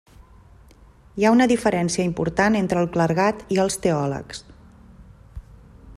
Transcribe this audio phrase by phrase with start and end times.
[1.19, 4.43] Hi ha una diferència important entre el clergat i els teòlegs.